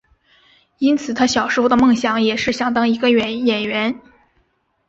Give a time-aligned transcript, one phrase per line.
[0.79, 4.01] 因此他小时候的梦想也是想当一个演员。